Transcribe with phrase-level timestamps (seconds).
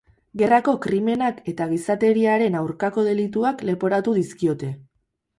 [0.41, 4.71] Gerrako krimenak eta gizateriaren aurkako delituak leporatu dizkiote.